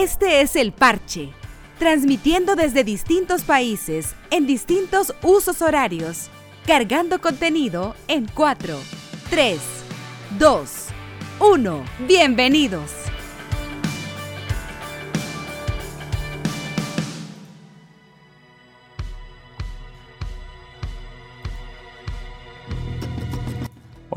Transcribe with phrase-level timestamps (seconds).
[0.00, 1.30] Este es el parche,
[1.80, 6.30] transmitiendo desde distintos países, en distintos usos horarios,
[6.68, 8.78] cargando contenido en 4,
[9.28, 9.58] 3,
[10.38, 10.70] 2,
[11.40, 11.84] 1.
[12.06, 12.92] Bienvenidos.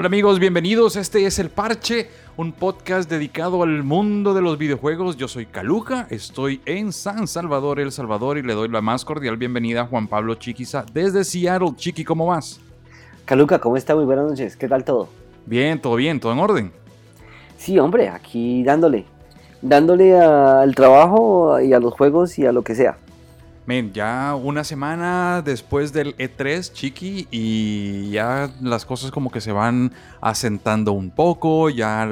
[0.01, 0.95] Hola amigos, bienvenidos.
[0.95, 2.09] Este es El Parche,
[2.41, 5.15] un podcast dedicado al mundo de los videojuegos.
[5.15, 9.37] Yo soy Caluca, estoy en San Salvador, El Salvador, y le doy la más cordial
[9.37, 11.73] bienvenida a Juan Pablo Chiquiza desde Seattle.
[11.75, 12.59] Chiqui, ¿cómo vas?
[13.25, 13.93] Caluca, ¿cómo está?
[13.93, 14.57] Muy buenas noches.
[14.57, 15.07] ¿Qué tal todo?
[15.45, 16.71] Bien, todo bien, todo en orden.
[17.57, 19.05] Sí, hombre, aquí dándole.
[19.61, 22.97] Dándole al trabajo y a los juegos y a lo que sea.
[23.65, 29.51] Men, ya una semana después del E3, Chiqui, y ya las cosas como que se
[29.51, 32.07] van asentando un poco, ya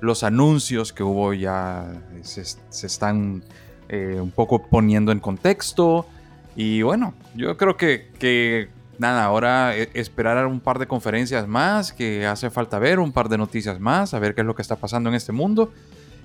[0.00, 1.86] los anuncios que hubo ya
[2.22, 3.42] se, están
[3.88, 6.06] eh, un poco poniendo en contexto.
[6.54, 11.92] Y bueno, yo creo que, que nada, ahora e, esperar un par de conferencias más,
[11.92, 14.62] que hace falta ver un par de noticias más, a ver qué es lo que
[14.62, 15.72] está pasando en este mundo.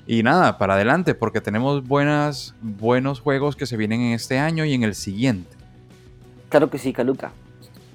[0.08, 4.66] Y nada, para adelante, porque tenemos buenas, buenos juegos que se vienen en este año
[4.66, 5.56] y en el siguiente.
[6.50, 7.32] Claro que sí, Caluca.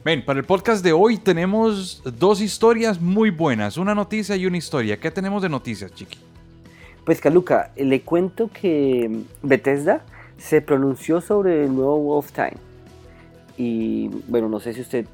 [0.04, 4.56] Ven, para el podcast de hoy tenemos dos historias muy buenas, una noticia y una
[4.56, 4.98] historia.
[4.98, 6.18] ¿Qué tenemos de noticias, Chiqui?
[7.04, 10.02] Pues Caluca, le cuento que Bethesda
[10.38, 12.56] se pronunció sobre el nuevo Wolf Time.
[13.56, 15.06] Y bueno, no sé si usted,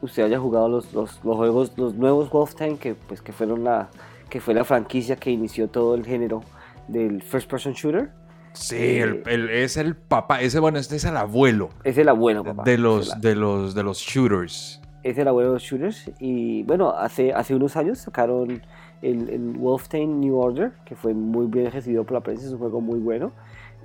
[0.00, 3.64] usted haya jugado los, los, los juegos, los nuevos Wolf Time, que, pues, que fueron
[3.64, 3.88] la,
[4.30, 6.42] que fue la franquicia que inició todo el género
[6.88, 8.10] del first person shooter.
[8.52, 9.22] Sí, eh,
[9.62, 11.70] es el papá, ese bueno, este es el abuelo.
[11.84, 12.64] Es el abuelo, papá.
[12.64, 14.80] De los, de los, de los shooters.
[15.02, 16.10] Es el abuelo de los shooters.
[16.18, 18.62] Y bueno, hace, hace unos años sacaron
[19.02, 22.58] el, el Wolfenstein New Order, que fue muy bien recibido por la prensa, es un
[22.58, 23.32] juego muy bueno.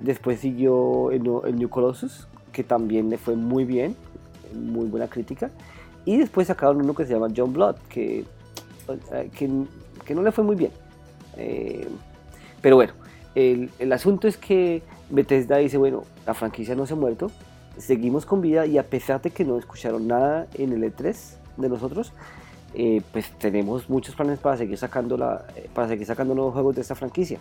[0.00, 3.96] Después siguió el, el New Colossus, que también le fue muy bien,
[4.52, 5.50] muy buena crítica.
[6.04, 8.24] Y después sacaron uno que se llama John Blood, que,
[9.36, 9.50] que
[10.06, 10.70] que no le fue muy bien.
[11.36, 11.86] Eh,
[12.62, 12.94] pero bueno,
[13.34, 17.30] el, asunto es que Bethesda dice, bueno, la franquicia no se ha muerto,
[17.76, 21.14] seguimos con vida y a pesar de que no escucharon nada en el E3
[21.58, 22.12] de nosotros,
[22.74, 26.74] eh, pues tenemos muchos planes para seguir sacando la, eh, para seguir sacando nuevos juegos
[26.76, 27.38] de esta franquicia.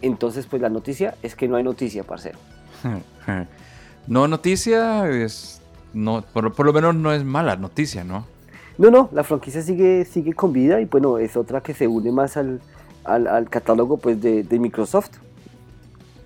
[0.00, 2.38] Entonces, pues la noticia es que no hay noticia, parcero.
[4.08, 5.62] no noticia es
[5.94, 8.26] no, por, por, lo menos no es mala noticia, ¿no?
[8.78, 12.10] No, no, la franquicia sigue, sigue con vida y bueno, es otra que se une
[12.10, 12.60] más al,
[13.04, 15.10] al, catálogo pues, de, de, Microsoft.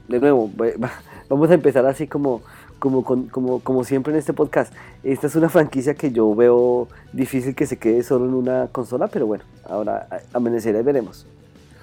[0.09, 0.51] De nuevo,
[1.29, 2.43] vamos a empezar así como,
[2.79, 4.73] como, como, como siempre en este podcast.
[5.03, 9.09] Esta es una franquicia que yo veo difícil que se quede solo en una consola,
[9.09, 11.27] pero bueno, ahora amanecerá y veremos.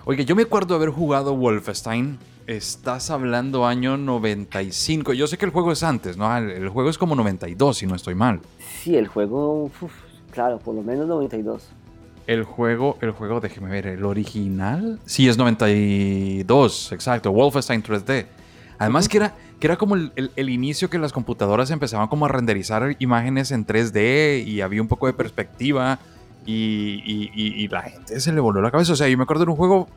[0.05, 2.19] Oye, yo me acuerdo haber jugado Wolfenstein.
[2.45, 5.13] Estás hablando año 95.
[5.13, 6.35] Yo sé que el juego es antes, ¿no?
[6.35, 8.41] El, juego es como 92, si no estoy mal.
[8.81, 9.71] Sí, el juego...
[10.33, 11.69] Claro, por lo menos 92.
[12.25, 14.99] El juego, el juego, déjeme ver, el original.
[15.05, 17.31] Sí, es 92, exacto.
[17.31, 18.25] Wolfenstein 3D.
[18.79, 22.95] Además que era, que era como el, inicio que las computadoras empezaban como a renderizar
[22.99, 25.99] imágenes en 3D y había un poco de perspectiva
[26.45, 28.93] y, la gente se le voló la cabeza.
[28.93, 29.87] O sea, yo me acuerdo de un juego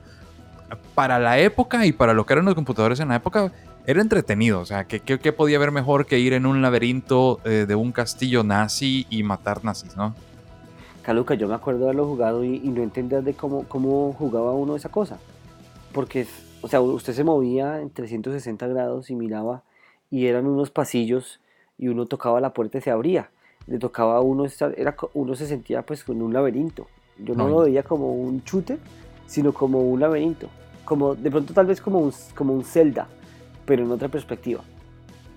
[0.95, 3.53] para la época y para lo que eran los computadores en la época,
[3.87, 4.61] era entretenido.
[4.61, 7.93] O sea, ¿qué, qué, podía haber mejor que ir en un laberinto eh, de un
[7.93, 10.15] castillo nazi y matar nazis, no?
[11.07, 14.75] Caluca, yo me acuerdo de haberlo jugado y, no entender de cómo, cómo jugaba uno
[14.75, 15.21] esa cosa.
[15.93, 16.27] Porque,
[16.63, 19.63] o sea, usted se movía en 360 grados y miraba
[20.11, 21.41] y eran unos pasillos
[21.79, 23.31] y uno tocaba la puerta y se abría.
[23.69, 26.89] Le tocaba a uno estar, era, uno se sentía pues con un laberinto.
[27.19, 28.81] Yo no, lo veía como un chute,
[29.29, 30.49] sino como un laberinto.
[30.85, 33.07] Como, de pronto tal vez como un, como un Zelda,
[33.65, 34.65] pero en otra perspectiva.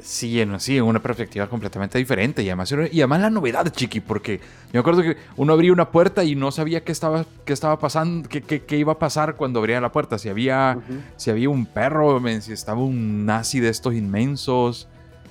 [0.01, 2.41] Sí, en, sí, en una perspectiva completamente diferente.
[2.41, 5.91] Y además, y además la novedad, chiqui, porque yo me acuerdo que uno abría una
[5.91, 9.59] puerta y no sabía qué estaba, qué estaba pasando, qué, qué, iba a pasar cuando
[9.59, 10.17] abría la puerta.
[10.17, 10.77] Si había,
[11.17, 14.87] si había un perro, si estaba un nazi de estos inmensos.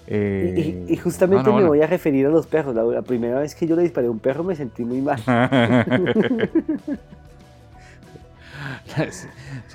[0.06, 2.74] Eh, y, justamente me voy a referir a los perros.
[2.74, 5.22] La, primera vez que yo le disparé a un perro me sentí muy mal.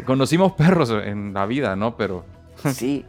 [0.06, 1.98] Conocimos perros en la vida, ¿no?
[1.98, 2.26] Pero.
[2.74, 3.06] Sí,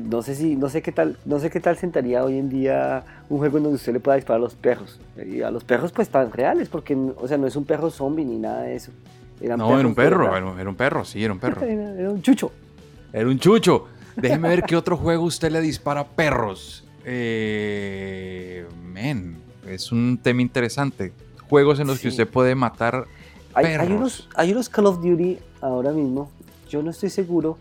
[0.00, 3.04] no sé si, no sé qué tal, no sé qué tal sentaría hoy en día
[3.28, 5.00] un juego en donde usted le pueda disparar a los perros.
[5.16, 8.24] Y a los perros pues tan reales, porque o sea, no es un perro zombie
[8.24, 8.92] ni nada de eso.
[9.40, 11.64] no, era un perro, era, un perro, sí, era un perro.
[11.64, 12.52] era, un chucho.
[13.12, 13.86] Era un chucho.
[14.16, 16.84] Déjeme ver qué otro juego usted le dispara a perros.
[17.04, 21.12] Eh, men, es un tema interesante.
[21.48, 23.06] Juegos en los que usted puede matar
[23.54, 23.86] hay, perros.
[23.86, 26.30] Hay unos, hay unos Call of Duty ahora mismo,
[26.68, 27.56] yo no estoy seguro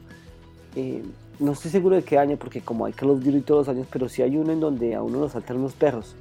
[0.76, 1.02] eh,
[1.40, 3.88] no estoy seguro de qué año, porque como hay Call of Duty todos los años,
[3.92, 6.16] pero sí hay uno en donde a uno nos saltan unos perros.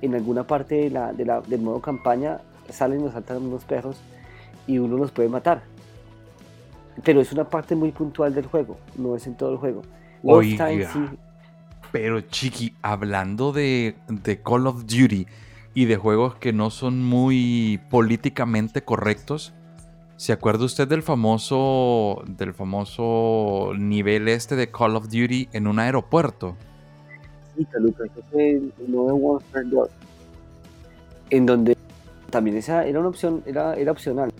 [0.00, 3.64] En alguna parte de la, de la, del modo campaña salen y nos saltan unos
[3.64, 3.96] perros
[4.66, 5.62] y uno los puede matar.
[7.04, 9.82] Pero es una parte muy puntual del juego, no es en todo el juego.
[10.22, 10.68] Oiga,
[11.90, 15.26] Pero Chiqui, hablando de, de Call of Duty
[15.74, 19.54] y de juegos que no son muy políticamente correctos,
[20.22, 25.80] ¿Se acuerda usted del famoso, del famoso nivel este de Call of Duty en un
[25.80, 26.54] aeropuerto?
[27.56, 27.66] Sí,
[28.30, 29.88] fue el Modern Warfare 2.
[31.30, 31.76] En donde
[32.30, 34.32] también esa era una opción, era, era opcional.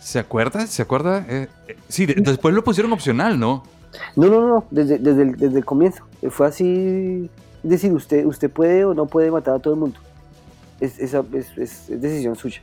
[0.00, 0.66] ¿Se acuerda?
[0.66, 1.24] ¿Se acuerda?
[1.28, 3.62] Eh, eh, sí, después lo pusieron opcional, ¿no?
[4.16, 6.04] No, no, no, desde, desde, el, desde el comienzo.
[6.30, 7.30] Fue así.
[7.62, 10.00] Es decir, usted, usted puede o no puede matar a todo el mundo
[10.82, 12.62] es, es, decisión suya.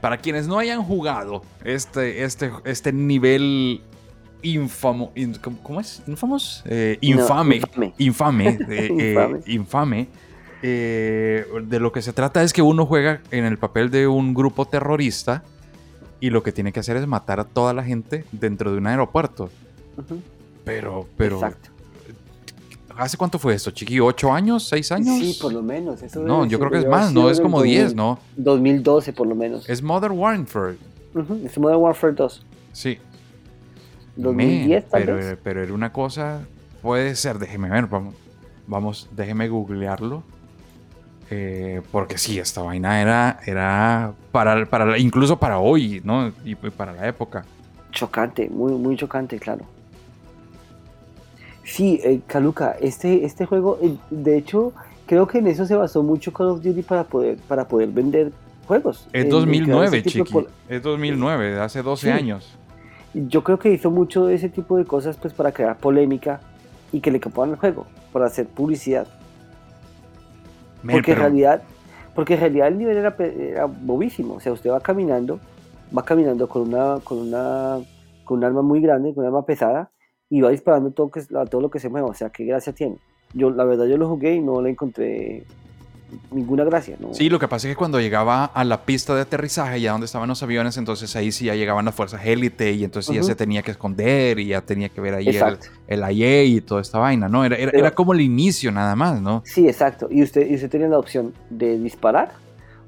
[0.00, 3.82] Para quienes no hayan jugado este, este, este nivel
[4.42, 5.12] infamo,
[5.62, 6.02] ¿cómo es?
[6.06, 6.62] ¿Infamos?
[6.66, 7.62] Eh, infame,
[7.98, 8.58] infame,
[9.46, 10.00] infame,
[10.62, 14.06] eh, eh, de lo que se trata es que uno juega en el papel de
[14.06, 15.42] un grupo terrorista
[16.20, 18.86] y lo que tiene que hacer es matar a toda la gente dentro de un
[18.86, 19.50] aeropuerto.
[20.64, 21.71] Pero, pero, Exacto.
[22.96, 24.00] ¿Hace cuánto fue esto, Chiqui?
[24.00, 24.68] ¿Ocho años?
[24.68, 25.18] ¿Seis años?
[25.18, 26.00] Sí, por lo menos.
[26.16, 28.18] no, yo creo que es más, no es como diez, ¿no?
[28.36, 29.68] 2012 por lo menos.
[29.68, 30.76] Es Modern Warfare.
[31.44, 32.46] Es Modern Warfare 2.
[32.72, 32.98] Sí.
[34.16, 35.38] 2010 tal pero, vez.
[35.42, 36.40] Pero era una cosa,
[36.80, 38.14] puede ser, déjeme ver, vamos,
[38.66, 40.22] vamos déjeme googlearlo.
[41.30, 46.30] Eh, porque sí, esta vaina era, era para, para, incluso para hoy, ¿no?
[46.44, 47.44] Y para la época.
[47.90, 49.64] Chocante, muy, muy chocante, claro.
[51.64, 54.72] Sí, eh, Caluca, este, este juego, eh, de hecho,
[55.06, 58.32] creo que en eso se basó mucho Call of Duty para poder, para poder vender
[58.66, 59.08] juegos.
[59.12, 60.46] Es 2009, chiqui.
[60.68, 62.58] Es 2009, hace 12 años.
[63.14, 66.40] Yo creo que hizo mucho de ese tipo de cosas pues para crear polémica
[66.92, 69.06] y que le capaban el juego, para hacer publicidad.
[70.90, 71.62] porque en realidad,
[72.14, 74.34] porque en realidad el nivel era, era, bobísimo.
[74.34, 75.38] O sea, usted va caminando,
[75.96, 77.78] va caminando con una, con una,
[78.24, 79.90] con un arma muy grande, con un arma pesada,
[80.32, 82.08] y va disparando todo, que, a todo lo que se mueva.
[82.08, 82.96] O sea, qué gracia tiene.
[83.34, 85.44] Yo, la verdad, yo lo jugué y no le encontré
[86.30, 86.96] ninguna gracia.
[86.98, 87.12] ¿no?
[87.12, 90.06] Sí, lo que pasa es que cuando llegaba a la pista de aterrizaje, ya donde
[90.06, 93.34] estaban los aviones, entonces ahí sí ya llegaban las fuerzas élite y entonces ya se
[93.34, 96.98] tenía que esconder y ya tenía que ver ahí el, el AIE y toda esta
[96.98, 97.44] vaina, ¿no?
[97.44, 99.42] Era, era, como el inicio nada más, ¿no?
[99.44, 100.08] Sí, exacto.
[100.10, 102.32] Y usted, y usted tenía la opción de disparar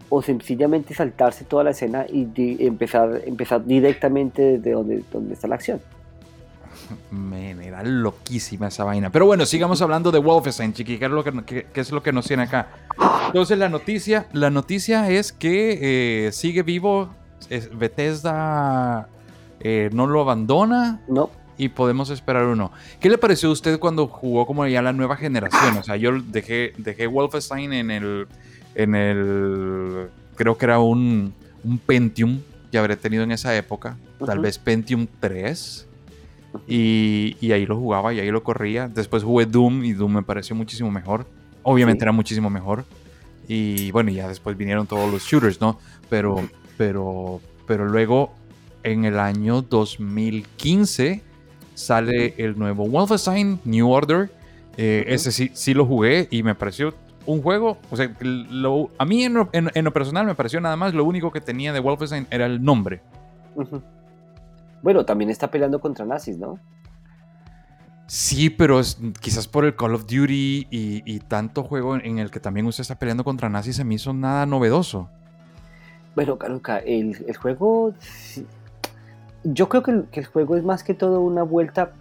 [0.08, 2.26] o sencillamente saltarse toda la escena y
[2.66, 5.82] empezar, empezar directamente desde donde, donde está la acción.
[7.10, 9.10] Me era loquísima esa vaina.
[9.10, 12.26] Pero bueno, sigamos hablando de Wolfenstein, chiqui, ¿qué es lo que, es lo que nos
[12.26, 12.68] tiene acá?
[13.26, 17.10] Entonces la noticia, la noticia es que eh, sigue vivo,
[17.72, 19.08] Bethesda
[19.60, 21.00] eh, no lo abandona.
[21.08, 21.30] No.
[21.56, 22.72] Y podemos esperar uno.
[22.98, 25.76] ¿Qué le pareció a usted cuando jugó como ya la nueva generación?
[25.78, 28.26] O sea, yo dejé, dejé Wolfenstein en el,
[28.74, 31.32] en el, creo que era un,
[31.62, 32.40] un Pentium
[32.72, 33.96] que habré tenido en esa época.
[34.26, 35.86] Tal vez Pentium 3
[36.66, 38.88] y, ahí lo jugaba y ahí lo corría.
[38.88, 41.26] Después jugué Doom y Doom me pareció muchísimo mejor.
[41.62, 42.84] Obviamente era muchísimo mejor.
[43.48, 45.78] Y bueno, ya después vinieron todos los shooters, ¿no?
[46.08, 46.36] Pero,
[46.76, 48.32] pero, pero luego
[48.82, 51.22] en el año 2015
[51.74, 54.30] sale el nuevo Wolfenstein New Order.
[54.76, 56.94] Eh, ese sí, sí lo jugué y me pareció
[57.26, 58.10] un juego, o sea,
[58.98, 62.26] a mí en lo, personal me pareció nada más lo único que tenía de Wolfenstein
[62.30, 63.00] era el nombre.
[64.84, 66.58] Bueno, también está peleando contra nazis, ¿no?
[68.06, 72.38] Sí, pero es, quizás por el Call of Duty y, tanto juego en el que
[72.38, 75.08] también usted está peleando contra nazis se me hizo nada novedoso.
[76.14, 77.94] Bueno, Caruca, el, juego.
[79.42, 81.92] Yo creo que el, juego es más que todo una vuelta.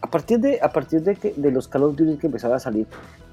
[0.00, 2.60] A partir de, a partir de, que, de los Call of Duty que empezaron a
[2.60, 2.86] salir,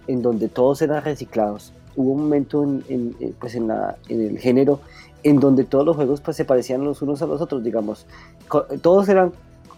[0.07, 4.81] en donde todos eran reciclados, hubo un momento en, pues en, la, en el género
[5.23, 8.05] en donde todos los juegos pues, se parecían los unos a los otros, digamos.
[8.81, 9.31] Todos eran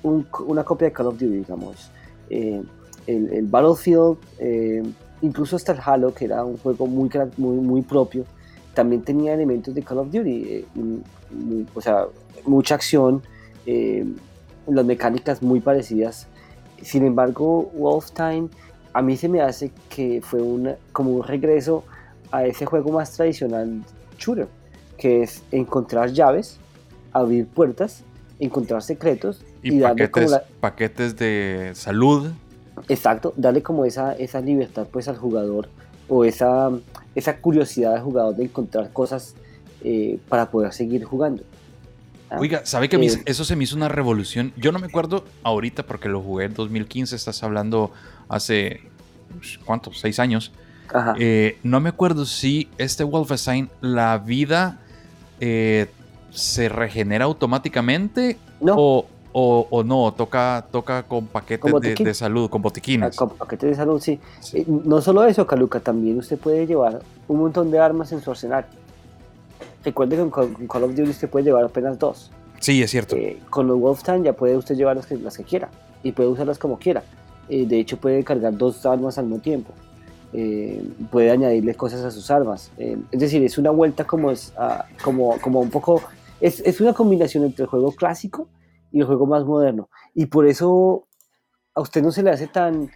[0.04, 1.92] una copia de Call of Duty, digamos.
[2.30, 2.62] Eh,
[3.08, 4.84] el, Battlefield, eh,
[5.22, 8.26] incluso hasta el Halo, que era un juego muy, muy, muy propio,
[8.74, 10.44] también tenía elementos de Call of Duty.
[10.44, 10.66] Eh,
[11.74, 12.06] o sea,
[12.46, 13.22] mucha acción,
[14.68, 16.28] las mecánicas muy parecidas.
[16.82, 18.50] Sin embargo, Wolfenstein
[18.94, 21.84] a mí se me hace que fue una, como un regreso
[22.32, 23.84] a ese juego más tradicional
[24.18, 24.48] shooter
[24.98, 26.58] que es encontrar llaves,
[27.12, 28.04] abrir puertas,
[28.40, 32.32] encontrar secretos y, darle paquetes, como paquetes de salud.
[32.90, 35.70] Exacto, darle como esa, esa libertad pues al jugador
[36.08, 36.72] o esa,
[37.16, 39.36] esa curiosidad al jugador de encontrar cosas
[39.84, 41.44] eh, para poder seguir jugando.
[42.38, 44.52] Oiga, ¿sabe que eh, eso se me hizo una revolución?
[44.58, 47.92] Yo no me acuerdo ahorita porque lo jugué en 2015, estás hablando
[48.28, 48.82] hace,
[49.64, 50.00] ¿cuántos?
[50.00, 50.52] Seis años.
[51.20, 54.80] Eh, no me acuerdo si este Wolfenstein, la vida
[55.40, 55.88] eh,
[56.32, 59.06] se regenera automáticamente o,
[59.38, 63.16] o, no, toca, toca con paquetes de, salud, con botiquines.
[63.16, 64.20] Ah, con paquetes de salud, sí.
[64.66, 68.66] no solo eso, Caluca, también usted puede llevar un montón de armas en su arsenal.
[69.84, 72.32] Recuerde que con, Call of Duty usted puede llevar apenas dos.
[72.60, 73.16] Sí, es cierto.
[73.18, 75.70] Eh, con los Wolfenstein ya puede usted llevar las que, las que quiera
[76.02, 77.04] y puede usarlas como quiera.
[77.50, 79.74] Eh, de hecho, puede cargar dos armas al mismo tiempo.
[80.38, 82.70] Eh, puede añadirle cosas a sus armas.
[82.78, 84.54] es decir, es una vuelta como, es,
[85.02, 86.02] como, como un poco...
[86.42, 88.50] Es, es, una combinación entre el juego clásico
[88.92, 89.90] y el juego más moderno.
[90.14, 91.08] Y por eso
[91.74, 92.92] a usted no se le hace tan...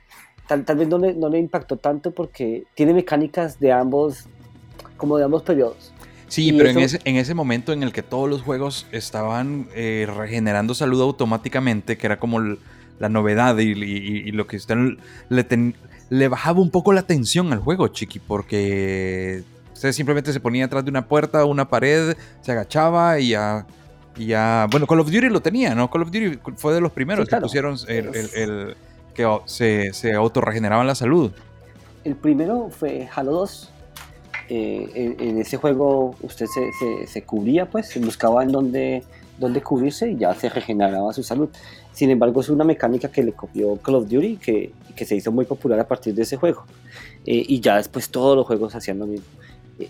[0.49, 4.25] Tal, tal vez no le, no le impactó tanto porque tiene mecánicas de ambos,
[4.97, 5.93] como de ambos periodos.
[6.27, 10.07] Sí, pero en, ese, en ese momento en el que todos los juegos estaban eh,
[10.13, 12.39] regenerando salud automáticamente, que era como
[12.99, 14.97] la novedad y, lo que usted
[15.29, 15.43] le,
[16.09, 20.83] le, bajaba un poco la tensión al juego, chiqui, porque usted simplemente se ponía atrás
[20.83, 23.65] de una puerta, una pared, se agachaba y ya,
[24.17, 24.67] ya...
[24.71, 25.89] Bueno, Call of Duty lo tenía, ¿no?
[25.89, 28.75] Call of Duty fue de los primeros que pusieron el,
[29.13, 31.31] que se, se autorregeneraban la salud.
[32.03, 33.73] El primero fue Halo 2
[34.51, 39.03] eh, en, ese juego usted se, se, cubría, pues, buscaba en dónde,
[39.39, 41.49] dónde cubrirse y ya se regeneraba su salud.
[41.93, 45.31] Sin embargo, es una mecánica que le copió Call of Duty que, que se hizo
[45.31, 46.65] muy popular a partir de ese juego.
[47.25, 49.25] Eh, y ya después todos los juegos hacían lo mismo.
[49.79, 49.89] Eh,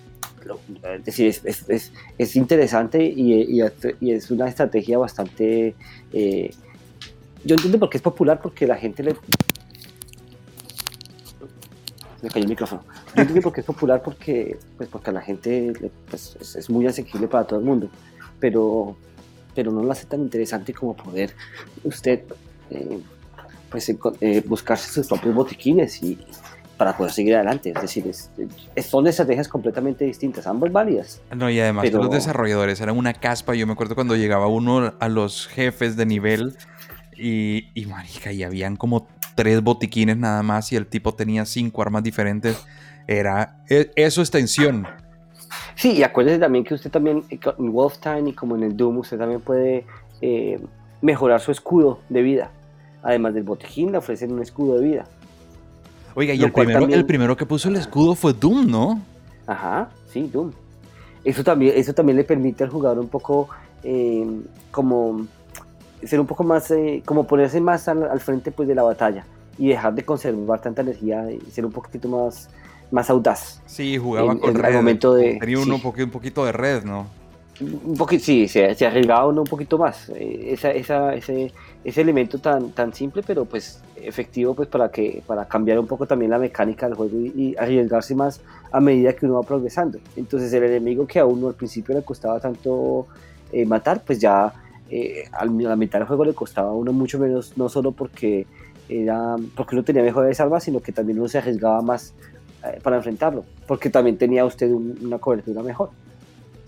[0.97, 3.61] es decir, es, es, es interesante y,
[3.99, 5.75] y, es una estrategia bastante...
[6.11, 9.15] yo entiendo por qué es popular, porque la gente le...
[12.21, 12.83] Me cayó el micrófono
[13.15, 15.73] yo entiendo porque es popular porque, pues porque a la gente
[16.09, 17.89] pues, es, muy asequible para todo el mundo,
[18.39, 18.95] pero,
[19.59, 21.35] pero no lo hace tan interesante como poder
[21.83, 22.21] usted
[22.69, 22.97] eh,
[23.69, 26.17] pues, eh, buscarse sus propios botiquines y
[26.77, 27.73] para poder seguir adelante.
[27.75, 28.31] Es decir, es,
[28.85, 31.19] son estrategias completamente distintas, ambas válidas.
[31.35, 33.53] No, y además los desarrolladores eran una caspa.
[33.53, 36.55] Yo me acuerdo cuando llegaba uno a los jefes de nivel
[37.17, 41.81] y, y marica, y habían como tres botiquines nada más y el tipo tenía cinco
[41.81, 42.65] armas diferentes
[43.07, 44.87] era e, eso es tensión.
[45.79, 49.17] Sí, y acuérdese también que usted también en Wolfenstein y como en el Doom, usted
[49.17, 49.85] también puede
[50.19, 50.59] eh,
[51.01, 52.51] mejorar su escudo de vida.
[53.01, 55.05] Además del botiquín, le ofrecen un escudo de vida.
[56.15, 59.01] Oiga, y el primero, el primero que puso el escudo fue Doom, ¿no?
[59.47, 60.51] Ajá, sí, Doom.
[61.23, 63.47] Eso también, eso también le permite al jugador un poco
[63.81, 64.27] eh,
[64.71, 65.27] como
[66.03, 69.25] ser un poco más, eh, como ponerse más al, al, frente pues de la batalla
[69.57, 72.49] y dejar de conservar tanta energía y ser un poquito más
[72.91, 73.61] más audaz.
[73.65, 74.73] Sí, jugaba con red.
[74.73, 75.81] Momento de, Tenía uno un,
[76.11, 77.07] poquito, de red, ¿no?
[77.61, 80.09] Un poquito, sí, se, se, arriesgaba uno un poquito más.
[80.09, 81.51] Eh, esa, esa, ese,
[81.83, 86.05] ese, elemento tan, tan simple, pero pues efectivo pues para, que, para cambiar un poco
[86.05, 88.41] también la mecánica del juego y, arriesgarse más
[88.71, 89.99] a medida que uno va progresando.
[90.15, 93.07] Entonces el enemigo que a uno al principio le costaba tanto
[93.51, 94.53] eh, matar, pues ya
[94.89, 98.47] eh, a la mitad del juego le costaba a uno mucho menos, no solo porque
[98.87, 102.13] era porque uno tenía mejores armas, sino que también uno se arriesgaba más
[102.83, 105.89] para enfrentarlo, porque también tenía usted una cobertura mejor.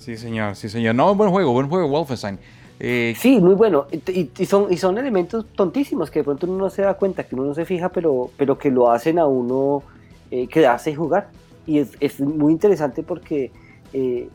[0.02, 0.96] Sí, señor, sí, señor.
[0.96, 2.40] No, buen juego, buen juego, Wolfenstein.
[2.80, 3.86] Eh, sí, muy bueno.
[3.92, 7.36] Y, son, y son elementos tontísimos que de pronto uno no se da cuenta, que
[7.36, 9.84] uno no se fija, pero, pero que lo hacen a uno
[10.32, 11.30] eh, quedarse y jugar.
[11.68, 13.52] Y es, es muy interesante porque
[13.94, 14.28] eh,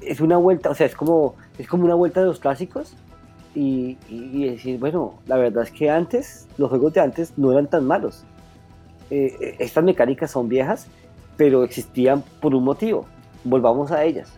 [0.00, 2.96] es una vuelta, o sea, es como, es como una vuelta de los clásicos.
[3.54, 7.68] Y, y, decir, bueno, la verdad es que antes, los juegos de antes no eran
[7.68, 8.24] tan malos.
[9.08, 10.88] estas mecánicas son viejas,
[11.36, 13.06] pero existían por un motivo.
[13.44, 14.32] Volvamos a ellas.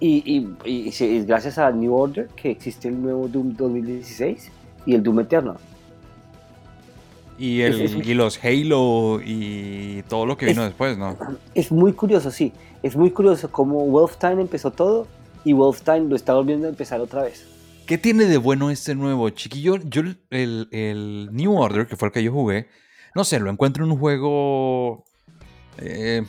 [0.00, 4.50] Y, y, es gracias a New Order que existe el nuevo Doom 2016
[4.84, 5.56] y el Doom Eternal.
[7.38, 11.16] Y, el, y los Halo y todo lo que vino después, ¿no?
[11.54, 12.52] Es muy curioso, sí.
[12.82, 15.06] Es muy curioso cómo Wolfenstein empezó todo
[15.44, 17.46] y Wolfenstein lo está volviendo a empezar otra vez.
[17.86, 19.76] ¿Qué tiene de bueno este nuevo, chiquillo?
[19.76, 22.68] Yo, el, el New Order, que fue el que yo jugué,
[23.14, 25.04] no sé, lo encuentro en un juego
[25.78, 26.24] eh,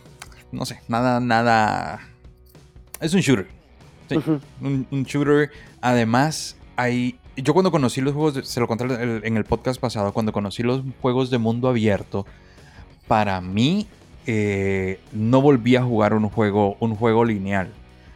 [0.51, 1.99] no sé, nada, nada.
[2.99, 3.47] Es un shooter.
[4.61, 5.51] un, shooter.
[5.81, 7.19] Además, hay.
[7.35, 10.83] Yo cuando conocí los juegos, se lo conté en el podcast pasado, cuando conocí los
[11.01, 12.27] juegos de mundo abierto,
[13.07, 13.87] para mí
[14.25, 17.69] eh, no volví a jugar un juego, un juego lineal.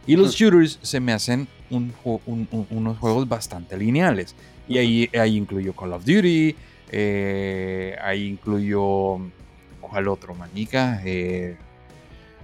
[0.06, 4.36] Y los shooters se me hacen unos juegos bastante lineales.
[4.70, 6.56] Y ahí, ahí incluyo Call of Duty,
[6.92, 9.20] eh, ahí incluyo
[9.90, 11.02] ¿Cuál otro, manica?
[11.06, 11.56] Eh,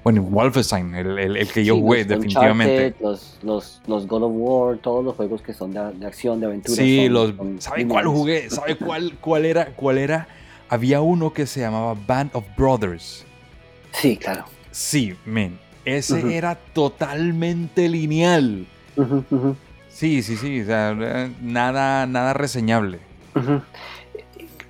[0.04, 2.94] Bueno, Wolfenstein, el, el, que yo jugué, definitivamente.
[3.00, 6.76] Los, los, los, God of War, todos los juegos que son de, acción, de aventura.
[6.76, 7.34] Sí, los.
[7.60, 8.50] ¿Sabe cuál jugué?
[8.50, 10.28] ¿Sabe cuál, cuál, era, cuál era?
[10.68, 13.26] Había uno que se llamaba Band of Brothers.
[13.92, 14.46] Sí, claro.
[14.72, 15.60] Sí, men.
[15.86, 18.66] Ese era totalmente lineal.
[19.90, 20.62] Sí, sí, sí.
[20.62, 23.00] O sea, nada, nada reseñable.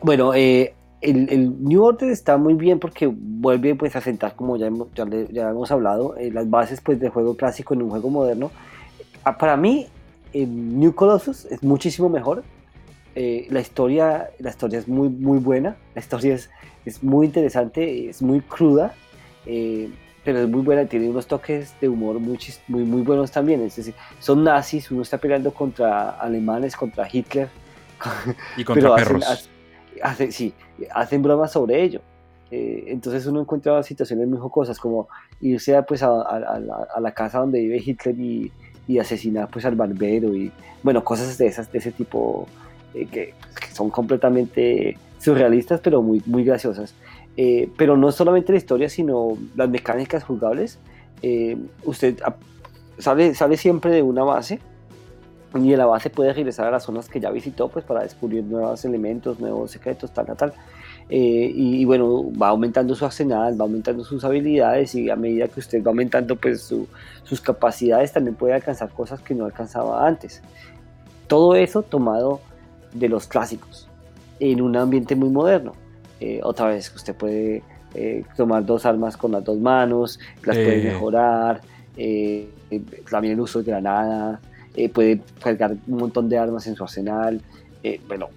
[0.01, 4.67] Bueno, eh, el, New Order está muy bien porque vuelve pues a sentar, como ya
[4.67, 8.51] hemos, ya, hemos hablado, eh, las bases pues del juego clásico en un juego moderno.
[9.24, 9.88] Ah, para mí,
[10.31, 12.43] el New Colossus es muchísimo mejor.
[13.15, 16.50] Eh, la, historia, la historia es muy, muy buena, la historia es,
[16.86, 18.95] es muy interesante, es muy cruda,
[19.45, 19.89] eh,
[20.24, 23.62] pero es muy buena, tiene unos toques de humor muy, muy, muy buenos también.
[23.62, 27.50] Es decir, son nazis, uno está peleando contra alemanes, contra Hitler.
[28.57, 29.50] Y contra perros
[30.29, 30.53] sí,
[30.93, 32.01] hacen bromas sobre ello.
[32.51, 35.07] Eh, entonces uno encuentra situaciones muy jocosas como
[35.41, 38.51] irse a, pues, a, a, la, casa donde vive Hitler y,
[38.88, 40.51] y, asesinar pues, al barbero y
[40.83, 42.45] bueno, cosas de, esas, de ese tipo
[42.93, 43.33] eh, que,
[43.74, 46.93] son completamente surrealistas pero muy, muy graciosas.
[47.38, 50.77] Eh, pero no solamente la historia, sino las mecánicas jugables.
[51.86, 52.19] usted
[53.00, 54.60] sale, sale siempre de una base
[55.55, 58.43] y de la base puede regresar a las zonas que ya visitó pues para descubrir
[58.43, 60.53] nuevos elementos, nuevos secretos, tal, tal, tal.
[61.10, 65.60] Eh, y, bueno, va aumentando su arsenal, va aumentando sus habilidades y a medida que
[65.60, 66.74] usted va aumentando pues
[67.24, 70.41] sus capacidades también puede alcanzar cosas que no alcanzaba antes.
[71.27, 72.39] Todo eso tomado
[72.93, 73.88] de los clásicos
[74.39, 75.74] en un ambiente muy moderno.
[76.19, 77.62] Eh, otra vez, usted puede
[77.93, 81.62] eh, tomar dos armas con las dos manos, las puede mejorar,
[83.10, 84.39] también el uso de granada,
[84.75, 87.42] eh, puede cargar un montón de armas en su arsenal.
[87.84, 88.30] Eh, bueno,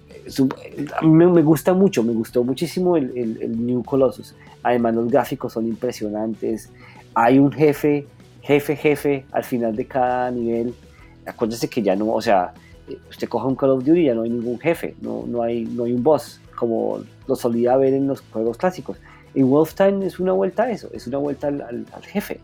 [0.97, 4.35] a mí me, gusta mucho, me gustó muchísimo el, el, New Colossus.
[4.61, 6.69] Además, los gráficos son impresionantes.
[7.13, 8.05] Hay un jefe,
[8.41, 10.73] jefe, jefe al final de cada nivel.
[11.25, 12.53] Acuérdese que ya no, o sea,
[12.87, 15.41] eh, usted coge un Call of Duty y ya no hay ningún jefe, no, no,
[15.41, 18.97] hay, no hay un boss, como lo solía ver en los juegos clásicos.
[19.33, 22.39] En Wolfenstein es una vuelta a eso, es una vuelta al, al jefe.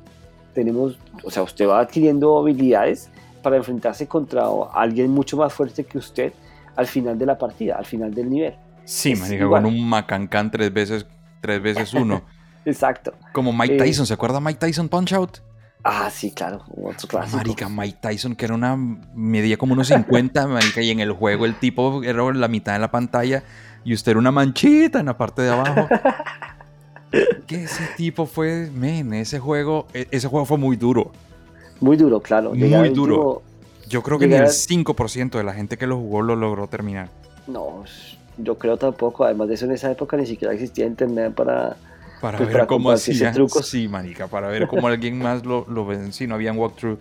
[0.54, 3.10] Tenemos, o sea, usted va adquiriendo habilidades
[3.44, 6.34] para enfrentarse contra alguien mucho más fuerte que usted
[6.76, 8.56] al final de la partida, al final del nivel.
[8.86, 11.06] Sí, me con un macancán tres veces,
[11.42, 12.24] tres veces uno.
[12.66, 13.14] Exacto.
[13.34, 15.38] Como Mike eh, Tyson, ¿se acuerda Mike Tyson Punch Out?
[15.84, 17.38] Ah, sí, claro, otro clásico.
[17.38, 18.76] Marica, Mike Tyson, que era una.
[18.78, 22.80] medía como unos 50, marica, y en el juego el tipo era la mitad de
[22.80, 23.44] la pantalla
[23.84, 25.88] y usted era una manchita en la parte de abajo.
[27.48, 31.12] que ese tipo fue, men, ese juego, e, ese juego fue muy duro.
[31.84, 32.54] Muy duro, claro.
[32.56, 33.42] Muy duro.
[33.90, 37.10] yo creo que ni el 5% de la gente que lo jugó lo logró terminar.
[37.46, 37.84] No,
[38.38, 39.26] yo creo tampoco.
[39.26, 41.76] Además de eso, en esa época ni siquiera existía internet para...
[42.22, 43.34] Para pues, ver cómo hacía.
[43.34, 43.68] Trucos.
[43.68, 46.14] Sí, marica, para ver cómo alguien más lo, lo ven.
[46.14, 47.00] Sí, no habían walkthrough.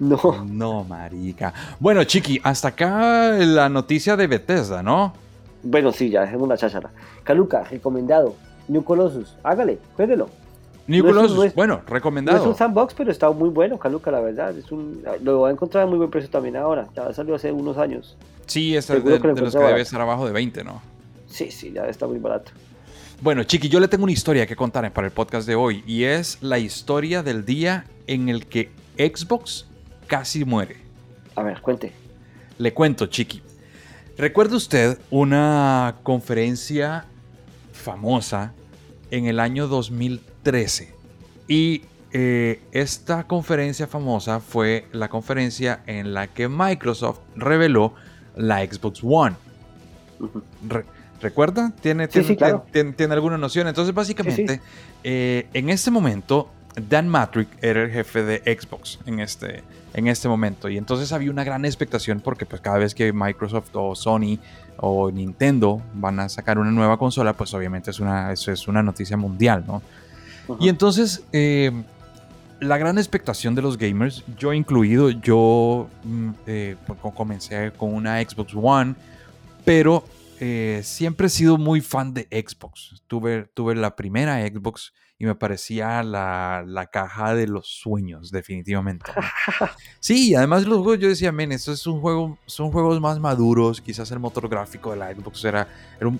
[0.00, 0.42] No.
[0.48, 1.52] No, marica.
[1.78, 5.12] Bueno, Chiqui, hasta acá la noticia de Bethesda, ¿no?
[5.62, 6.88] Bueno, sí, ya dejemos la cháchara.
[7.24, 8.36] Caluca, recomendado.
[8.68, 10.30] New Colossus, hágale, jueguelo.
[10.88, 12.38] Nicolás, bueno, recomendado.
[12.38, 14.56] No es un sandbox, pero está muy bueno, Caluca, la verdad.
[14.56, 16.88] Es un, lo va a encontrar a muy buen precio también ahora.
[16.96, 18.16] Ya salió hace unos años.
[18.46, 20.80] Sí, es de, de, los que debe estar abajo de 20, ¿no?
[21.26, 22.52] Sí, sí, ya está muy barato.
[23.20, 25.84] Bueno, Chiqui, yo le tengo una historia que contar para el podcast de hoy.
[25.86, 29.66] Y es la historia del día en el que Xbox
[30.06, 30.78] casi muere.
[31.34, 31.92] A ver, cuente.
[32.56, 33.42] Le cuento, Chiqui.
[34.16, 37.04] ¿Recuerda usted una conferencia
[37.72, 38.54] famosa
[39.10, 40.94] en el año 2000 13.
[41.46, 47.92] Y eh, esta conferencia famosa fue la conferencia en la que Microsoft reveló
[48.34, 49.36] la Xbox One.
[51.20, 51.70] ¿Recuerda?
[51.82, 53.68] ¿Tiene, tiene, alguna noción?
[53.68, 54.62] Entonces, básicamente,
[55.04, 56.48] eh, en este momento,
[56.88, 60.70] Dan Matrick era el jefe de Xbox en este, en este momento.
[60.70, 64.38] Y entonces había una gran expectación porque pues, cada vez que Microsoft o Sony
[64.78, 68.82] o Nintendo van a sacar una nueva consola, pues obviamente es una, eso es una
[68.82, 69.82] noticia mundial, ¿no?
[70.60, 71.70] Y entonces, eh,
[72.60, 78.20] la gran expectación de los gamers, yo incluido, yo mm, eh, pues, comencé con una
[78.20, 78.94] Xbox One,
[79.64, 80.04] pero
[80.40, 83.02] eh, siempre he sido muy fan de Xbox.
[83.06, 89.10] Tuve, tuve la primera Xbox y me parecía la, la caja de los sueños, definitivamente.
[90.00, 93.80] Sí, además los juegos yo decía, men, esto es un juego, son juegos más maduros,
[93.80, 95.68] quizás el motor gráfico de la Xbox era,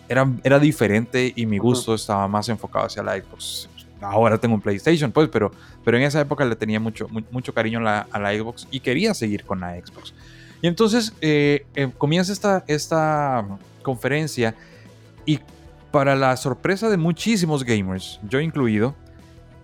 [0.08, 3.68] era, era, diferente y mi gusto estaba más enfocado hacia la Xbox
[4.00, 5.50] ahora tengo un PlayStation, pues, pero,
[5.84, 9.44] pero en esa época le tenía mucho, mucho cariño a la, Xbox y quería seguir
[9.44, 10.14] con la Xbox.
[10.60, 13.46] Y entonces eh, eh, comienza esta, esta
[13.82, 14.54] conferencia
[15.24, 15.40] y
[15.90, 18.94] para la sorpresa de muchísimos gamers, yo incluido,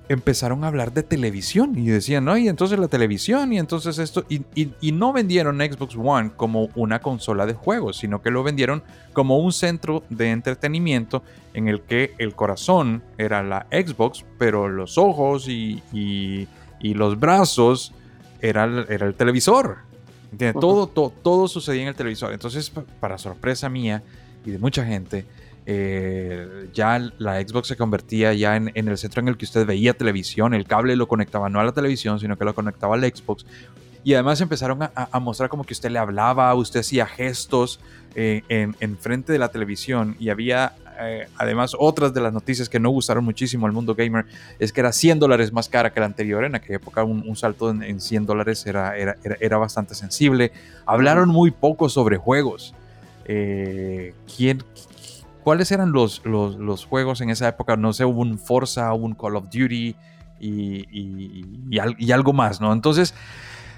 [0.08, 4.24] empezaron a hablar de televisión y decían, no, y entonces la televisión y entonces esto,
[4.28, 8.82] y, y, no vendieron Xbox One como una consola de juegos, sino que lo vendieron
[9.12, 11.22] como un centro de entretenimiento
[11.54, 16.48] en el que el corazón era la Xbox, pero los ojos y, y,
[16.94, 17.94] los brazos
[18.42, 19.78] era el, era el televisor.
[20.60, 22.32] Todo, todo, todo sucedía en el televisor.
[22.32, 24.02] Entonces, para sorpresa mía
[24.44, 25.24] y de mucha gente,
[25.66, 29.94] eh, ya la Xbox se convertía ya en, el centro en el que usted veía
[29.94, 33.46] televisión, el cable lo conectaba no a la televisión, sino que lo conectaba al Xbox.
[34.02, 37.80] Y además empezaron a, mostrar como que usted le hablaba, usted hacía gestos
[38.14, 42.78] eh, en, frente de la televisión y había eh, además otras de las noticias que
[42.78, 44.26] no gustaron muchísimo al mundo gamer
[44.58, 46.44] es que era 100 dólares más cara que la anterior.
[46.44, 50.52] En aquella época un, salto en, 100 dólares era, era, era, bastante sensible.
[50.84, 52.74] Hablaron muy poco sobre juegos.
[53.24, 54.62] ¿quién,
[55.44, 57.76] ¿Cuáles eran los, los, juegos en esa época?
[57.76, 59.94] No sé, hubo un Forza, hubo un Call of Duty
[60.40, 60.86] y,
[61.70, 62.72] y, algo más, ¿no?
[62.72, 63.14] Entonces,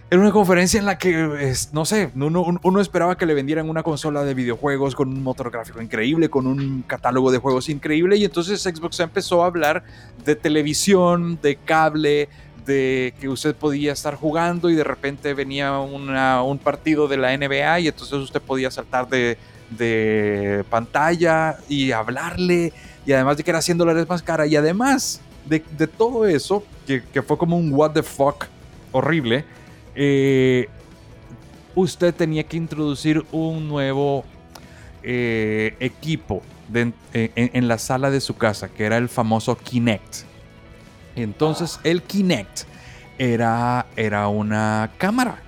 [0.09, 4.23] era una conferencia en la que, no sé, uno, esperaba que le vendieran una consola
[4.23, 8.63] de videojuegos con un motor gráfico increíble, con un catálogo de juegos increíble, y entonces
[8.63, 9.83] Xbox empezó a hablar
[10.25, 12.29] de televisión, de cable,
[12.65, 17.81] de que usted podía estar jugando y de repente venía un partido de la NBA
[17.81, 19.37] y entonces usted podía saltar de,
[19.71, 22.73] de pantalla y hablarle,
[23.05, 27.23] y además de que era 100 dólares más cara, y además de, todo eso, que,
[27.23, 28.47] fue como un what the fuck
[28.93, 29.45] horrible,
[29.95, 30.69] eh,
[31.75, 34.25] usted tenía que introducir un nuevo
[35.03, 36.43] eh, equipo
[36.75, 40.25] en, la sala de su casa, que era el famoso Kinect.
[41.15, 42.63] Entonces el Kinect
[43.19, 45.43] era, era una cámara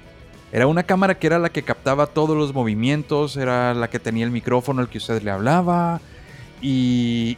[0.52, 4.24] era una cámara que era la que captaba todos los movimientos, era la que tenía
[4.24, 6.00] el micrófono al que usted le hablaba.
[6.60, 7.36] Y,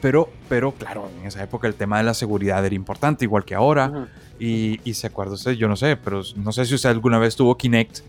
[0.00, 3.54] pero, pero claro, en esa época el tema de la seguridad era importante, igual que
[3.54, 4.08] ahora.
[4.38, 7.56] y, se acuerda usted, yo no sé, pero no sé si usted alguna vez tuvo
[7.56, 8.00] Kinect.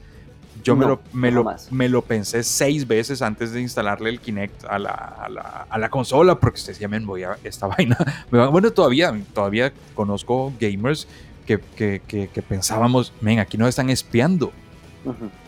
[0.61, 4.65] Yo me, lo, me, lo, me, lo, pensé seis veces antes de instalarle el Kinect
[4.65, 7.97] a la, a la, a la consola, porque usted decía, me voy a esta vaina.
[8.29, 11.07] Bueno, todavía, todavía conozco gamers
[11.57, 14.51] que, pensábamos, ven, aquí nos están espiando.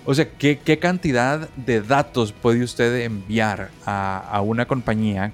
[0.05, 5.31] O sea, ¿qué, cantidad de datos puede usted enviar a, una compañía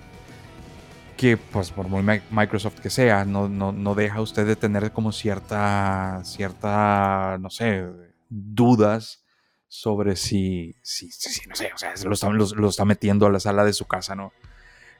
[1.16, 6.22] que, pues, por muy Microsoft que sea, no, no, deja usted de tener como cierta,
[6.24, 7.86] cierta, no sé,
[8.30, 9.24] dudas
[9.70, 11.10] sobre si, si,
[11.48, 14.16] no sé, o sea, lo está, lo, está, metiendo a la sala de su casa,
[14.16, 14.32] ¿no?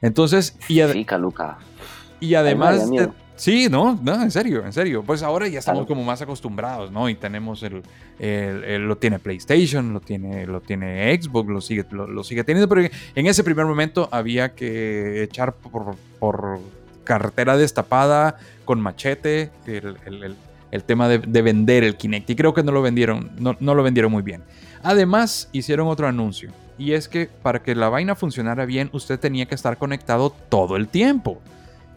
[0.00, 1.06] Entonces, y, sí,
[2.20, 2.88] y además...
[3.38, 5.04] Sí, no, no, en serio, en serio.
[5.04, 7.08] Pues ahora ya estamos como más acostumbrados, ¿no?
[7.08, 7.82] Y tenemos el,
[8.88, 13.26] lo tiene PlayStation, lo tiene, lo tiene Xbox, lo sigue, lo, sigue teniendo, pero en
[13.28, 16.58] ese primer momento había que echar por, por
[17.04, 22.82] carretera destapada con machete el, tema de, vender el Kinect y creo que no lo
[22.82, 24.42] vendieron, no, no lo vendieron muy bien.
[24.82, 29.46] Además hicieron otro anuncio y es que para que la vaina funcionara bien usted tenía
[29.46, 31.40] que estar conectado todo el tiempo.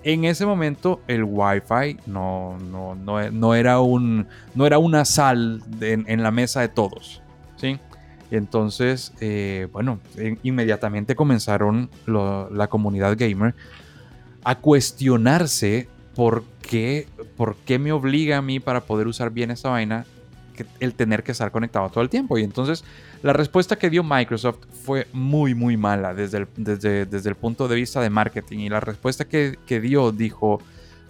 [0.03, 6.23] En ese momento el Wi-Fi no, no, no, era, un, no era una sal en,
[6.23, 7.21] la mesa de todos.
[7.57, 7.77] ¿sí?
[8.31, 9.99] Entonces, eh, bueno,
[10.41, 13.53] inmediatamente comenzaron la comunidad gamer
[14.43, 19.69] a cuestionarse por qué, por qué me obliga a mí para poder usar bien esta
[19.69, 20.05] vaina
[20.79, 22.37] el tener que estar conectado todo el tiempo.
[22.37, 22.83] Y entonces
[23.23, 27.67] la respuesta que dio Microsoft fue muy, muy mala desde el, desde, desde el punto
[27.67, 28.59] de vista de marketing.
[28.59, 30.61] Y la respuesta que, que dio dijo,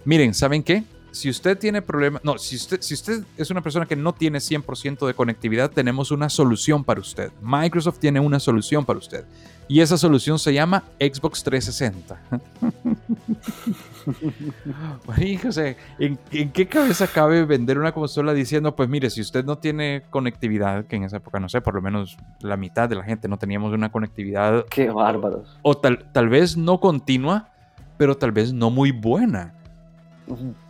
[0.04, 0.84] miren, ¿saben qué?
[1.12, 4.38] Si usted tiene problemas, no, si usted, si usted es una persona que no tiene
[4.38, 7.30] 100% de conectividad, tenemos una solución para usted.
[7.42, 9.26] Microsoft tiene una solución para usted.
[9.68, 12.20] Y esa solución se llama Xbox 360.
[15.42, 16.18] José, ¿en,
[16.52, 20.96] qué cabeza cabe vender una consola diciendo, pues mire, si usted no tiene conectividad, que
[20.96, 23.72] en esa época, no sé, por lo menos la mitad de la gente no teníamos
[23.72, 24.66] una conectividad.
[24.66, 25.58] Qué bárbaros.
[25.62, 27.48] O tal, tal vez no continua,
[27.96, 29.54] pero tal vez no muy buena.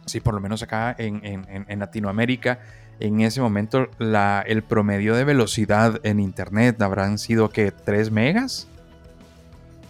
[0.06, 2.60] Sí, por lo menos acá en, Latinoamérica,
[3.00, 8.68] en ese momento la, el promedio de velocidad en Internet habrán sido que 3 megas.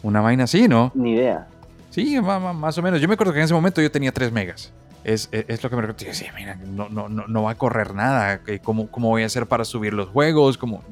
[0.02, 0.90] Una vaina así, ¿no?
[0.94, 1.46] Ni idea.
[1.92, 3.00] Sí, más, o menos.
[3.00, 4.72] Yo me acuerdo que en ese momento yo tenía 3 megas.
[5.04, 5.98] Es, lo que me recuerdo.
[5.98, 8.40] Yo decía, mira, no, no, no, va a correr nada.
[8.62, 10.56] ¿Cómo, ¿Cómo voy a hacer para subir los juegos?
[10.56, 10.82] Como...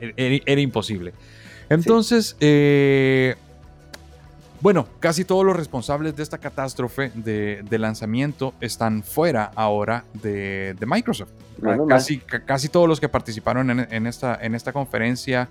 [0.00, 1.12] Era, imposible.
[1.68, 3.34] Entonces, eh,
[4.62, 11.32] bueno, casi todos los responsables de esta catástrofe de, lanzamiento están fuera ahora de, Microsoft.
[11.86, 15.50] casi, casi todos los que participaron en, esta, en esta conferencia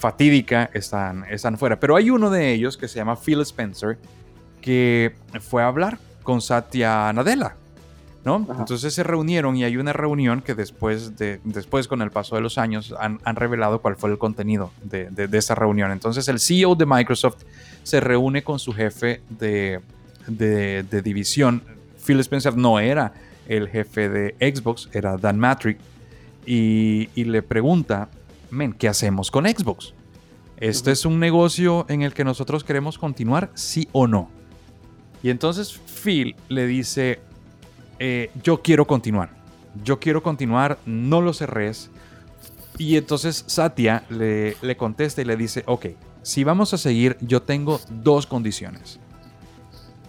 [0.00, 1.78] fatídica están, están fuera.
[1.78, 3.98] Pero hay uno de ellos que se llama Phil Spencer
[4.60, 7.56] que fue a hablar con Satya Nadella.
[8.24, 8.46] ¿no?
[8.48, 8.60] Ajá.
[8.60, 12.42] Entonces se reunieron y hay una reunión que después, de, después con el paso de
[12.42, 15.90] los años, han, han revelado cuál fue el contenido de, de, de, esa reunión.
[15.90, 17.42] Entonces el CEO de Microsoft
[17.82, 19.80] se reúne con su jefe de,
[20.26, 21.62] de, división.
[22.04, 23.12] Phil Spencer no era
[23.48, 25.78] el jefe de Xbox, era Dan Matrick,
[26.46, 28.08] y, y le pregunta,
[28.50, 29.94] men, ¿qué hacemos con Xbox?
[30.56, 34.30] ¿Este es un negocio en el que nosotros queremos continuar, sí o no?
[35.22, 37.20] Y entonces Phil le dice,
[37.98, 39.30] eh, yo quiero continuar.
[39.84, 41.90] Yo quiero continuar, no lo cerres.
[42.76, 45.86] Y entonces Satya le, le, contesta y le dice, ok,
[46.22, 49.00] si vamos a seguir, yo tengo dos condiciones.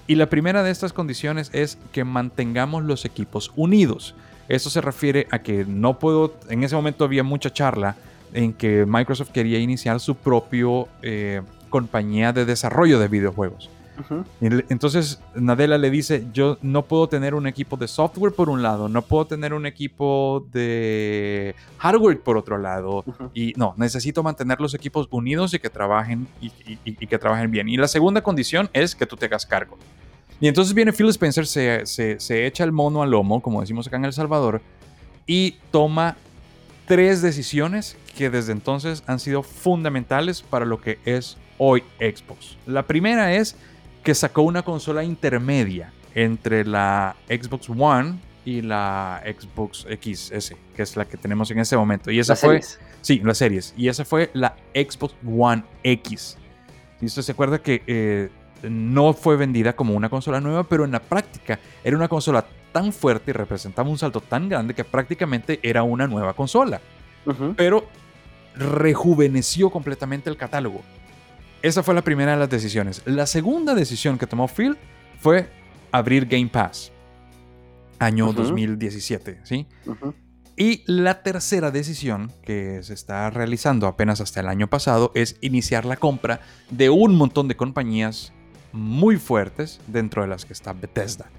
[0.08, 4.16] Y la primera de estas condiciones es que mantengamos los equipos unidos.
[4.50, 7.96] Esto se refiere a que no puedo, en ese momento había mucha charla
[8.34, 13.70] en que Microsoft quería iniciar su propio eh, compañía de desarrollo de videojuegos.
[14.10, 14.65] Uh -huh.
[14.70, 18.88] Entonces Nadella le dice, yo no puedo tener un equipo de software por un lado,
[18.88, 23.30] no puedo tener un equipo de hardware por otro lado, uh -huh.
[23.34, 27.52] y no, necesito mantener los equipos unidos y que trabajen y, y, y, que trabajen
[27.52, 27.67] bien.
[27.70, 29.78] Y la segunda condición es que tú te hagas cargo.
[30.39, 33.88] Y entonces viene Phil Spencer, se, se, se echa el mono al lomo, como decimos
[33.88, 34.62] acá en El Salvador,
[35.28, 36.15] y toma
[36.86, 42.58] tres decisiones que desde entonces han sido fundamentales para lo que es hoy Xbox.
[42.65, 43.56] La primera es
[44.04, 50.96] que sacó una consola intermedia entre la Xbox One y la Xbox XS, que es
[50.96, 52.10] la que tenemos en este momento.
[52.12, 52.62] Y esa las fue.
[52.62, 52.80] Series.
[53.02, 53.74] Sí, las series.
[53.78, 56.38] Y esa fue la Xbox One X.
[57.00, 58.30] Y usted se acuerda que eh,
[58.63, 62.93] no fue vendida como una consola nueva, pero en la práctica era una consola tan
[62.93, 66.82] fuerte y representaba un salto tan grande que prácticamente era una nueva consola.
[67.26, 67.54] Uh -huh.
[67.56, 67.88] Pero
[68.56, 70.82] rejuveneció completamente el catálogo.
[71.62, 73.02] Esa fue la primera de las decisiones.
[73.06, 74.78] La segunda decisión que tomó Phil
[75.19, 75.50] fue
[75.91, 76.91] abrir Game Pass.
[78.00, 78.36] Año uh -huh.
[78.36, 79.67] 2017, ¿sí?
[79.86, 80.13] Uh -huh.
[80.58, 85.86] Y la tercera decisión que se está realizando apenas hasta el año pasado es iniciar
[85.86, 88.34] la compra de un montón de compañías
[88.72, 91.30] muy fuertes dentro de las que está Bethesda.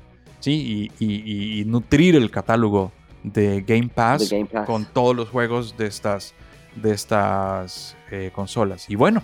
[0.41, 0.91] ¿sí?
[0.99, 2.93] Y, y, y nutrir el catálogo
[3.23, 6.35] de Game Pass, Game Pass, con todos los juegos de estas,
[6.75, 8.91] de estas eh, consolas.
[8.91, 9.23] Y bueno,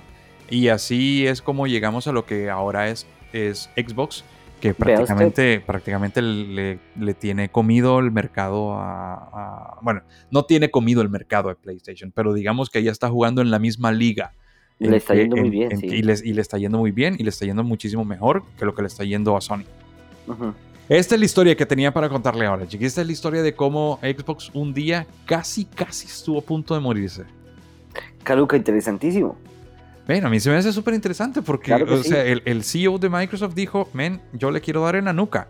[0.48, 4.24] y así es como llegamos a lo que ahora es, es Xbox,
[4.60, 11.00] que prácticamente, prácticamente le, le, tiene comido el mercado a, a, Bueno, no tiene comido
[11.00, 14.32] el mercado de PlayStation, pero digamos que ya está jugando en la misma liga.
[14.78, 15.86] Le está yendo en, muy bien, en, sí.
[15.86, 18.64] y, le, y, le, está yendo muy bien, y le está yendo muchísimo mejor que
[18.64, 19.64] lo que le está yendo a Sony.
[20.28, 20.54] Uh -huh.
[20.88, 22.86] Esta es la historia que tenía para contarle ahora, chiqui.
[22.86, 26.80] Esta es la historia de cómo Xbox un día casi, casi estuvo a punto de
[26.80, 27.24] morirse.
[28.22, 29.36] Caruca, interesantísimo.
[30.06, 32.08] Bueno, a mí se me hace súper interesante porque claro o sí.
[32.08, 35.48] sea, el, el, CEO de Microsoft dijo, men, yo le quiero dar en la nuca.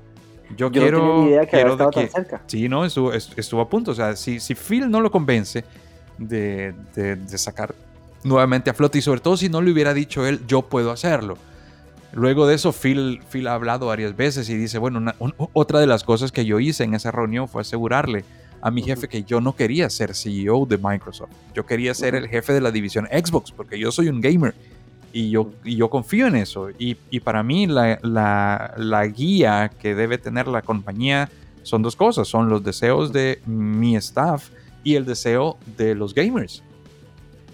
[0.50, 0.98] Yo, yo quiero...
[0.98, 2.42] No tenía ni idea que quiero estado que, tan cerca.
[2.46, 3.92] Sí, no, estuvo, estuvo, a punto.
[3.92, 5.64] O sea, si, si Phil no lo convence
[6.18, 7.76] de, de, de sacar
[8.24, 11.36] nuevamente a flote y sobre todo si no le hubiera dicho él, yo puedo hacerlo.
[12.12, 15.14] Luego de eso, Phil, Phil ha hablado varias veces y dice, bueno, una,
[15.52, 18.24] otra de las cosas que yo hice en esa reunión fue asegurarle
[18.60, 21.30] a mi jefe que yo no quería ser CEO de Microsoft.
[21.54, 24.54] Yo quería ser el jefe de la división Xbox porque yo soy un gamer
[25.12, 26.70] y yo, y yo confío en eso.
[26.70, 31.30] Y, y para mí la, la, la, guía que debe tener la compañía
[31.62, 32.26] son dos cosas.
[32.28, 34.48] Son los deseos de mi staff
[34.82, 36.62] y el deseo de los gamers.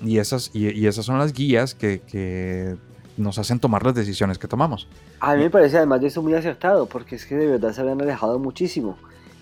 [0.02, 2.76] Y esas, y, y esas son las guías que, que
[3.16, 4.88] nos hacen tomar las decisiones que tomamos.
[5.20, 7.80] A mí me parece además de eso muy acertado, porque es que de verdad se
[7.80, 8.96] habían alejado muchísimo.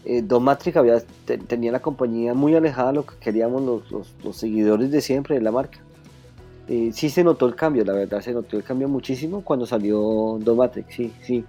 [0.04, 3.90] Eh, Don Matrix había, te, tenía la compañía muy alejada de lo que queríamos los,
[3.90, 5.78] los, los seguidores de siempre de la marca.
[6.68, 10.38] Eh, sí se notó el cambio, la verdad se notó el cambio muchísimo cuando salió
[10.40, 11.44] Don Matrix, sí, sí.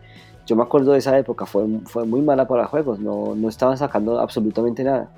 [0.46, 3.78] Yo me acuerdo de esa época, fue, fue muy mala para juegos, no, no estaban
[3.78, 5.10] sacando absolutamente nada.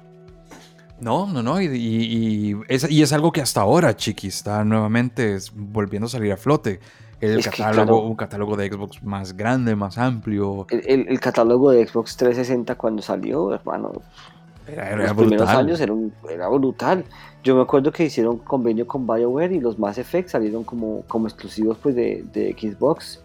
[1.00, 4.64] No, no, no, y, y, y, es, y, es, algo que hasta ahora, Chiqui, está
[4.64, 6.80] nuevamente volviendo a salir a flote.
[7.20, 10.68] El es catálogo, claro, un catálogo de Xbox más grande, más amplio.
[10.70, 13.92] El, el, el, catálogo de Xbox 360 cuando salió, hermano,
[14.68, 15.28] era, era los brutal.
[15.28, 17.06] primeros años era, un, era, brutal.
[17.44, 21.28] Yo me acuerdo que hicieron convenio con BioWare y los Mass Effect salieron como, como
[21.28, 23.22] exclusivos pues, de, de Xbox.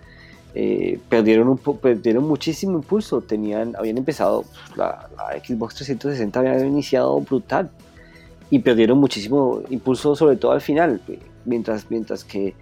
[0.54, 3.20] Eh, perdieron, un, perdieron muchísimo impulso.
[3.20, 4.44] Tenían, habían empezado,
[4.76, 7.70] la, la, Xbox 360 había iniciado brutal
[8.50, 11.00] y perdieron muchísimo impulso, sobre todo al final.
[11.44, 12.54] Mientras, mientras que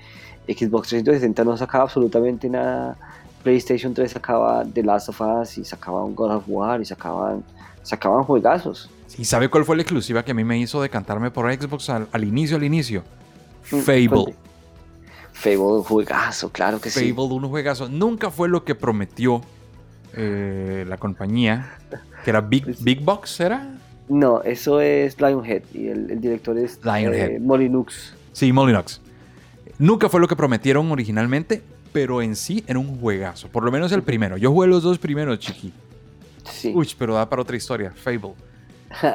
[0.46, 2.96] Xbox 360 no sacaba absolutamente nada,
[3.42, 7.42] PlayStation 3 sacaba The Last of Us y sacaba un God of War y sacaban,
[7.82, 8.90] sacaban juegazos.
[9.16, 12.08] ¿Y sabe cuál fue la exclusiva que a mí me hizo decantarme por Xbox al,
[12.12, 13.02] al inicio, al inicio?
[13.72, 14.34] Mm, Fable.
[15.38, 17.14] Fable, un juegazo, claro que Fable, sí.
[17.14, 17.88] Fable, un juegazo.
[17.88, 19.40] Nunca fue lo que prometió
[20.14, 21.78] eh, la compañía,
[22.24, 23.74] que era Big, Big Box, ¿era?
[24.08, 27.30] No, eso es Lionhead y el, el director es Lionhead.
[27.32, 28.14] eh, Molinux.
[28.32, 29.00] Sí, Molinox.
[29.78, 33.48] Nunca fue lo que prometieron originalmente, pero en sí era un juegazo.
[33.48, 34.36] Por lo menos el primero.
[34.38, 35.72] Yo jugué los dos primeros, chiqui.
[36.50, 36.72] Sí.
[36.74, 37.92] Uy, pero da para otra historia.
[37.94, 38.32] Fable.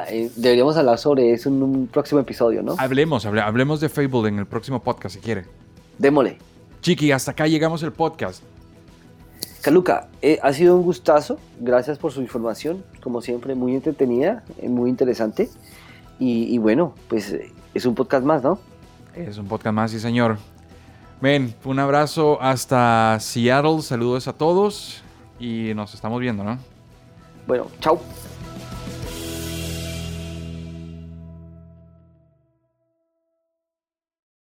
[0.08, 2.76] Eh, Deberíamos hablar sobre eso en un próximo episodio, ¿no?
[2.78, 5.44] Hablemos, hable- hablemos de Fable en el próximo podcast si quiere.
[5.98, 6.38] Démosle.
[6.80, 8.42] Chiqui, hasta acá llegamos el podcast.
[9.62, 11.38] Caluca, eh, ha sido un gustazo.
[11.58, 12.84] Gracias por su información.
[13.02, 15.48] Como siempre, muy entretenida, eh, muy interesante.
[16.18, 18.58] Y, y bueno, pues eh, es un podcast más, ¿no?
[19.14, 20.36] Es un podcast más, sí, señor.
[21.20, 23.80] Ven, un abrazo hasta Seattle.
[23.80, 25.02] Saludos a todos
[25.38, 26.58] y nos estamos viendo, ¿no?
[27.46, 28.00] Bueno, chao.